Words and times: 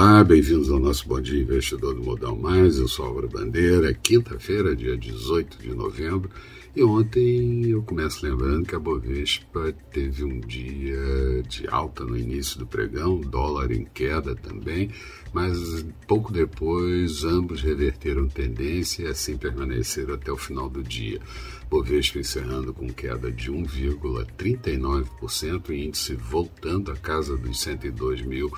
Olá, 0.00 0.22
bem-vindos 0.22 0.70
ao 0.70 0.78
nosso 0.78 1.08
Bom 1.08 1.20
Dia 1.20 1.42
Investidor 1.42 1.92
do 1.92 2.04
Modal 2.04 2.36
Mais. 2.36 2.78
Eu 2.78 2.86
sou 2.86 3.06
Álvaro 3.06 3.28
Bandeira. 3.28 3.90
É 3.90 3.94
quinta-feira, 3.94 4.76
dia 4.76 4.96
18 4.96 5.58
de 5.58 5.74
novembro. 5.74 6.30
E 6.76 6.84
ontem 6.84 7.68
eu 7.68 7.82
começo 7.82 8.24
lembrando 8.24 8.64
que 8.64 8.76
a 8.76 8.78
Bovespa 8.78 9.74
teve 9.90 10.22
um 10.22 10.38
dia 10.38 11.42
de 11.48 11.66
alta 11.68 12.04
no 12.04 12.16
início 12.16 12.60
do 12.60 12.66
pregão, 12.66 13.20
dólar 13.20 13.72
em 13.72 13.86
queda 13.86 14.36
também, 14.36 14.88
mas 15.32 15.84
pouco 16.06 16.32
depois 16.32 17.24
ambos 17.24 17.60
reverteram 17.60 18.28
tendência 18.28 19.02
e 19.02 19.08
assim 19.08 19.36
permaneceram 19.36 20.14
até 20.14 20.30
o 20.30 20.36
final 20.36 20.70
do 20.70 20.80
dia. 20.80 21.20
Bovespa 21.68 22.20
encerrando 22.20 22.72
com 22.72 22.86
queda 22.86 23.32
de 23.32 23.50
1,39% 23.50 25.70
e 25.70 25.86
índice 25.86 26.14
voltando 26.14 26.92
à 26.92 26.96
casa 26.96 27.36
dos 27.36 27.60
102 27.60 28.22
mil 28.22 28.48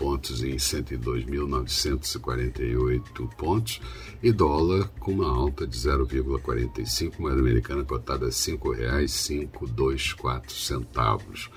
pontos 0.00 0.42
em 0.42 0.56
102.948 0.56 3.28
pontos 3.36 3.80
e 4.22 4.32
dólar 4.32 4.88
com 4.98 5.12
uma 5.12 5.28
alta 5.28 5.66
de 5.66 5.76
0,45, 5.76 7.18
moeda 7.18 7.38
americana 7.38 7.84
cotada 7.84 8.24
a 8.24 8.30
R$ 8.30 8.34
5,524 8.34 10.50
centavos. 10.50 11.50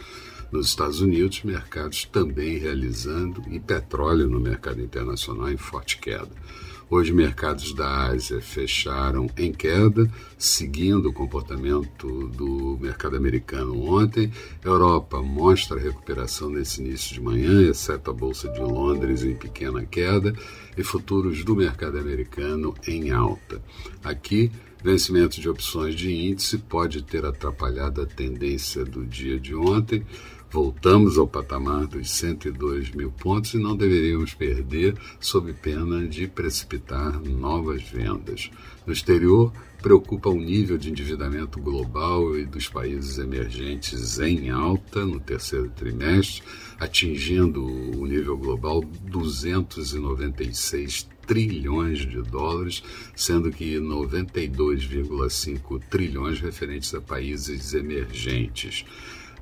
Nos 0.51 0.67
Estados 0.67 0.99
Unidos, 0.99 1.41
mercados 1.43 2.03
também 2.03 2.57
realizando 2.57 3.41
e 3.49 3.61
petróleo 3.61 4.29
no 4.29 4.41
mercado 4.41 4.81
internacional 4.81 5.49
em 5.49 5.55
forte 5.55 5.97
queda. 5.97 6.27
Hoje, 6.95 7.11
mercados 7.11 7.73
da 7.73 8.05
Ásia 8.09 8.39
fecharam 8.39 9.25
em 9.35 9.51
queda, 9.51 10.07
seguindo 10.37 11.09
o 11.09 11.13
comportamento 11.13 12.27
do 12.27 12.77
mercado 12.79 13.17
americano 13.17 13.83
ontem. 13.83 14.31
Europa 14.63 15.19
mostra 15.19 15.79
recuperação 15.79 16.49
nesse 16.49 16.83
início 16.83 17.15
de 17.15 17.19
manhã, 17.19 17.67
exceto 17.67 18.11
a 18.11 18.13
Bolsa 18.13 18.47
de 18.47 18.59
Londres 18.59 19.23
em 19.23 19.33
pequena 19.33 19.83
queda, 19.83 20.35
e 20.77 20.83
futuros 20.83 21.43
do 21.43 21.55
mercado 21.55 21.97
americano 21.97 22.75
em 22.87 23.09
alta. 23.09 23.59
Aqui, 24.03 24.51
vencimento 24.83 25.41
de 25.41 25.49
opções 25.49 25.95
de 25.95 26.13
índice 26.13 26.59
pode 26.59 27.01
ter 27.01 27.25
atrapalhado 27.25 28.03
a 28.03 28.05
tendência 28.05 28.85
do 28.85 29.03
dia 29.03 29.39
de 29.39 29.55
ontem. 29.55 30.05
Voltamos 30.53 31.17
ao 31.17 31.27
patamar 31.27 31.87
dos 31.87 32.11
102 32.11 32.91
mil 32.91 33.11
pontos 33.11 33.55
e 33.55 33.57
não 33.57 33.75
deveríamos 33.75 34.35
perder, 34.35 34.95
sob 35.19 35.51
pena 35.51 36.07
de 36.07 36.27
precipitar 36.27 37.19
novas 37.19 37.81
vendas. 37.81 38.51
No 38.85 38.93
exterior, 38.93 39.51
preocupa 39.81 40.29
o 40.29 40.39
nível 40.39 40.77
de 40.77 40.91
endividamento 40.91 41.59
global 41.59 42.37
e 42.37 42.45
dos 42.45 42.69
países 42.69 43.17
emergentes 43.17 44.19
em 44.19 44.51
alta 44.51 45.03
no 45.03 45.19
terceiro 45.19 45.71
trimestre, 45.71 46.43
atingindo 46.79 47.65
o 47.65 48.05
nível 48.05 48.37
global 48.37 48.81
296 48.81 51.09
trilhões 51.25 52.05
de 52.05 52.21
dólares, 52.21 52.83
sendo 53.15 53.49
que 53.49 53.77
92,5 53.77 55.81
trilhões 55.89 56.39
referentes 56.39 56.93
a 56.93 57.01
países 57.01 57.73
emergentes. 57.73 58.85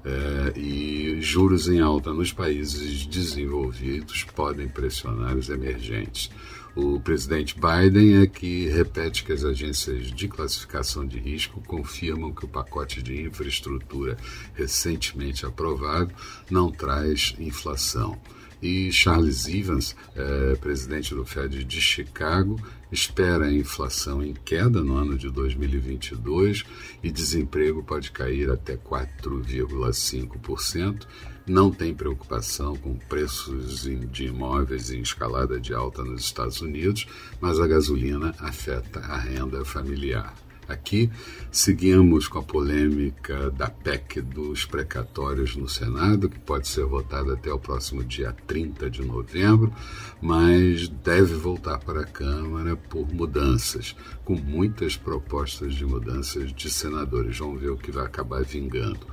É, 0.03 0.59
e 0.59 1.21
juros 1.21 1.67
em 1.67 1.80
alta 1.80 2.11
nos 2.11 2.33
países 2.33 3.05
desenvolvidos 3.05 4.23
podem 4.23 4.67
pressionar 4.67 5.38
os 5.38 5.49
emergentes. 5.49 6.31
O 6.75 6.99
presidente 7.02 7.55
Biden 7.55 8.22
é 8.22 8.27
que 8.27 8.67
repete 8.69 9.25
que 9.25 9.33
as 9.33 9.44
agências 9.44 10.11
de 10.11 10.27
classificação 10.27 11.05
de 11.05 11.19
risco 11.19 11.61
confirmam 11.67 12.33
que 12.33 12.45
o 12.45 12.47
pacote 12.47 13.03
de 13.03 13.22
infraestrutura 13.22 14.16
recentemente 14.55 15.45
aprovado 15.45 16.13
não 16.49 16.72
traz 16.72 17.35
inflação. 17.38 18.17
E 18.61 18.91
Charles 18.91 19.47
Evans, 19.47 19.95
é, 20.16 20.55
presidente 20.55 21.16
do 21.16 21.25
Fed 21.25 21.63
de 21.63 21.81
Chicago, 21.81 22.61
espera 22.91 23.45
a 23.45 23.53
inflação 23.53 24.23
em 24.23 24.33
queda 24.33 24.83
no 24.83 24.95
ano 24.95 25.17
de 25.17 25.31
2022 25.31 26.63
e 27.01 27.11
desemprego 27.11 27.81
pode 27.81 28.11
cair 28.11 28.51
até 28.51 28.77
4,5%. 28.77 31.07
Não 31.47 31.72
tem 31.72 31.91
preocupação 31.94 32.75
com 32.75 32.95
preços 32.95 33.89
de 34.11 34.25
imóveis 34.25 34.91
em 34.91 34.99
escalada 35.01 35.57
de 35.59 35.73
alta 35.73 36.03
nos 36.03 36.22
Estados 36.22 36.61
Unidos, 36.61 37.07
mas 37.39 37.59
a 37.59 37.66
gasolina 37.66 38.35
afeta 38.38 38.99
a 38.99 39.17
renda 39.17 39.66
familiar. 39.66 40.35
Aqui 40.72 41.12
seguimos 41.52 42.28
com 42.28 42.40
a 42.40 42.44
polêmica 42.44 43.52
da 43.52 43.70
PEC 43.70 44.22
dos 44.22 44.66
precatórios 44.66 45.56
no 45.56 45.68
Senado, 45.68 46.30
que 46.30 46.40
pode 46.40 46.68
ser 46.68 46.86
votada 46.86 47.34
até 47.34 47.52
o 47.52 47.59
próximo 47.59 48.04
dia 48.04 48.36
30 48.48 48.90
de 48.90 49.04
novembro, 49.04 49.74
mas 50.22 50.88
deve 50.88 51.36
voltar 51.36 51.80
para 51.80 52.02
a 52.02 52.06
Câmara 52.06 52.76
por 52.76 53.12
mudanças, 53.14 53.96
com 54.24 54.36
muitas 54.36 54.96
propostas 54.96 55.74
de 55.74 55.86
mudanças 55.86 56.54
de 56.54 56.70
senadores. 56.70 57.38
Vamos 57.38 57.62
ver 57.62 57.70
o 57.70 57.78
que 57.78 57.92
vai 57.92 58.06
acabar 58.06 58.44
vingando. 58.44 59.06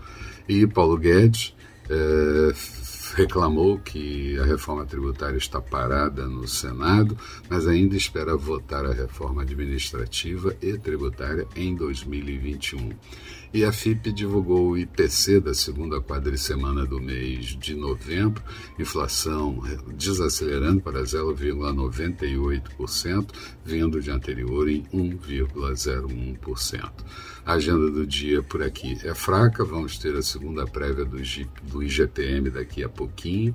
E 0.49 0.67
Paulo 0.67 0.97
Guedes. 0.97 1.55
É, 1.91 2.53
reclamou 3.15 3.79
que 3.79 4.39
a 4.39 4.45
reforma 4.45 4.85
tributária 4.85 5.39
está 5.39 5.61
parada 5.61 6.27
no 6.27 6.47
Senado, 6.47 7.17
mas 7.49 7.67
ainda 7.67 7.97
espera 7.97 8.37
votar 8.37 8.85
a 8.87 8.93
reforma 8.93 9.43
administrativa 9.43 10.57
e 10.61 10.77
tributária 10.79 11.47
em 11.57 11.75
2021. 11.75 12.91
E 13.53 13.65
a 13.65 13.73
FIP 13.73 14.13
divulgou 14.13 14.69
o 14.69 14.77
IPC 14.77 15.41
da 15.41 15.55
segunda 15.55 16.03
quadricemana 16.03 16.85
do 16.85 17.01
mês 17.01 17.57
de 17.59 17.75
novembro, 17.75 18.43
inflação 18.79 19.63
desacelerando 19.97 20.83
para 20.83 21.03
0,98%, 21.03 23.31
vindo 23.65 24.03
de 24.03 24.11
anterior 24.11 24.69
em 24.69 24.83
1,01%. 24.93 26.91
A 27.47 27.55
agenda 27.55 27.91
do 27.91 28.07
dia 28.07 28.43
por 28.43 28.63
aqui 28.63 28.99
é 29.03 29.15
fraca, 29.15 29.65
vamos 29.65 29.97
ter 29.97 30.15
a 30.15 30.21
segunda 30.21 30.67
prévia 30.67 31.07
do, 31.07 31.17
do 31.63 31.78
IGPM 31.83 32.51
daqui 32.51 32.83
a 32.83 32.89
pouquinho. 32.89 33.55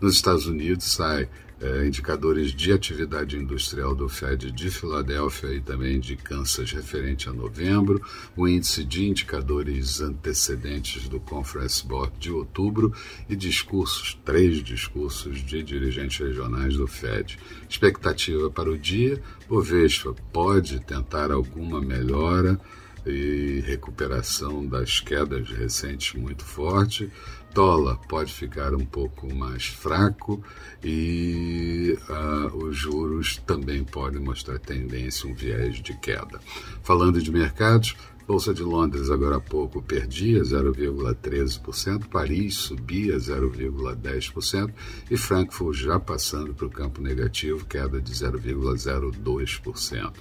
Nos 0.00 0.14
Estados 0.14 0.46
Unidos 0.46 0.84
sai 0.84 1.28
é, 1.60 1.86
indicadores 1.86 2.52
de 2.52 2.72
atividade 2.72 3.36
industrial 3.36 3.94
do 3.94 4.08
Fed 4.08 4.50
de 4.50 4.70
Filadélfia 4.70 5.54
e 5.54 5.60
também 5.60 5.98
de 5.98 6.16
Kansas 6.16 6.72
referente 6.72 7.28
a 7.28 7.32
novembro, 7.32 8.02
o 8.36 8.46
índice 8.46 8.84
de 8.84 9.06
indicadores 9.06 10.00
antecedentes 10.00 11.08
do 11.08 11.18
Conference 11.20 11.86
Board 11.86 12.12
de 12.18 12.30
outubro 12.30 12.92
e 13.28 13.36
discursos, 13.36 14.18
três 14.24 14.62
discursos 14.62 15.38
de 15.38 15.62
dirigentes 15.62 16.18
regionais 16.18 16.76
do 16.76 16.86
Fed. 16.86 17.38
Expectativa 17.68 18.50
para 18.50 18.70
o 18.70 18.76
dia, 18.76 19.22
o 19.48 19.60
Vespa 19.62 20.14
pode 20.32 20.80
tentar 20.80 21.30
alguma 21.30 21.80
melhora 21.80 22.60
e 23.06 23.62
recuperação 23.66 24.66
das 24.66 25.00
quedas 25.00 25.48
recentes 25.50 26.20
muito 26.20 26.44
forte. 26.44 27.10
Dólar 27.52 27.98
pode 28.08 28.32
ficar 28.32 28.74
um 28.74 28.84
pouco 28.84 29.32
mais 29.32 29.66
fraco 29.66 30.42
e 30.82 31.96
uh, 32.08 32.56
os 32.56 32.76
juros 32.76 33.36
também 33.46 33.84
podem 33.84 34.20
mostrar 34.20 34.58
tendência, 34.58 35.28
um 35.28 35.34
viés 35.34 35.76
de 35.76 35.94
queda. 35.94 36.40
Falando 36.82 37.22
de 37.22 37.30
mercados, 37.30 37.94
Bolsa 38.26 38.54
de 38.54 38.62
Londres, 38.62 39.10
agora 39.10 39.36
há 39.36 39.40
pouco, 39.40 39.82
perdia 39.82 40.40
0,13%, 40.40 42.08
Paris 42.08 42.54
subia 42.54 43.18
0,10% 43.18 44.72
e 45.10 45.16
Frankfurt 45.16 45.76
já 45.76 46.00
passando 46.00 46.54
para 46.54 46.66
o 46.66 46.70
campo 46.70 47.02
negativo, 47.02 47.66
queda 47.66 48.00
de 48.00 48.12
0,02%. 48.12 50.12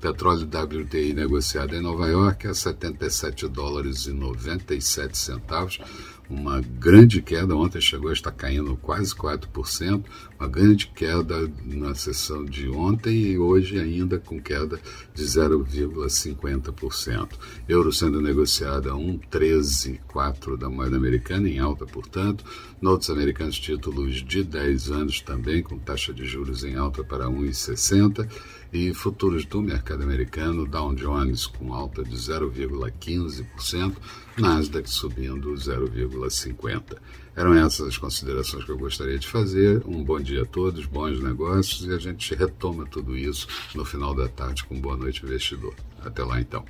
Petróleo 0.00 0.46
WTI 0.46 1.12
negociado 1.12 1.74
em 1.74 1.82
Nova 1.82 2.08
York 2.08 2.46
a 2.46 2.54
77 2.54 3.46
dólares 3.48 4.06
e 4.06 4.12
97 4.12 5.18
centavos, 5.18 5.78
uma 6.30 6.60
grande 6.60 7.20
queda, 7.20 7.56
ontem 7.56 7.80
chegou 7.80 8.08
a 8.08 8.12
estar 8.12 8.30
caindo 8.30 8.76
quase 8.76 9.12
4%, 9.14 10.04
uma 10.38 10.48
grande 10.48 10.86
queda 10.86 11.50
na 11.64 11.92
sessão 11.94 12.44
de 12.44 12.68
ontem 12.68 13.32
e 13.32 13.38
hoje 13.38 13.80
ainda 13.80 14.18
com 14.18 14.40
queda 14.40 14.80
de 15.12 15.24
0,50%. 15.24 17.30
Euro 17.68 17.92
sendo 17.92 18.22
negociado 18.22 18.90
a 18.90 18.94
1,13,4 18.94 20.56
da 20.56 20.70
moeda 20.70 20.96
americana, 20.96 21.48
em 21.48 21.58
alta, 21.58 21.84
portanto. 21.84 22.44
Notos 22.80 23.10
americanos 23.10 23.58
títulos 23.58 24.24
de 24.24 24.44
10 24.44 24.90
anos 24.90 25.20
também, 25.20 25.62
com 25.62 25.78
taxa 25.78 26.14
de 26.14 26.24
juros 26.24 26.64
em 26.64 26.76
alta 26.76 27.02
para 27.02 27.26
1,60 27.26 28.28
e 28.72 28.94
futuros 28.94 29.44
do 29.44 29.60
mercado 29.60 30.02
americano, 30.02 30.66
Dow 30.66 30.94
Jones 30.94 31.46
com 31.46 31.74
alta 31.74 32.02
de 32.04 32.16
0,15%, 32.16 33.96
Nasdaq 34.38 34.88
subindo 34.88 35.52
0,50%. 35.52 36.96
Eram 37.36 37.54
essas 37.54 37.88
as 37.88 37.98
considerações 37.98 38.64
que 38.64 38.70
eu 38.70 38.78
gostaria 38.78 39.18
de 39.18 39.26
fazer. 39.26 39.82
Um 39.86 40.02
bom 40.02 40.20
dia 40.20 40.42
a 40.42 40.46
todos, 40.46 40.84
bons 40.86 41.20
negócios 41.20 41.86
e 41.86 41.92
a 41.92 41.98
gente 41.98 42.34
retoma 42.34 42.84
tudo 42.86 43.16
isso 43.16 43.46
no 43.74 43.84
final 43.84 44.14
da 44.14 44.28
tarde 44.28 44.64
com 44.64 44.80
Boa 44.80 44.96
Noite 44.96 45.24
Investidor. 45.24 45.74
Até 46.04 46.24
lá 46.24 46.40
então. 46.40 46.64